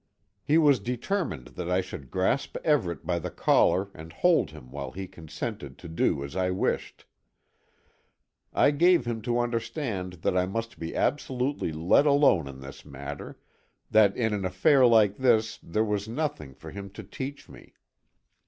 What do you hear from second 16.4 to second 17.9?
for him to teach me.